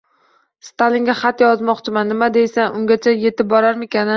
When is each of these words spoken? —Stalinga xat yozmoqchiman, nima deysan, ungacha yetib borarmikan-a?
—Stalinga 0.69 1.15
xat 1.19 1.43
yozmoqchiman, 1.45 2.11
nima 2.15 2.31
deysan, 2.41 2.75
ungacha 2.81 3.17
yetib 3.27 3.53
borarmikan-a? 3.57 4.09